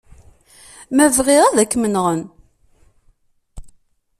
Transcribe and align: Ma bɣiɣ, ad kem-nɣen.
Ma 0.95 1.05
bɣiɣ, 1.17 1.45
ad 1.61 1.67
kem-nɣen. 1.71 2.21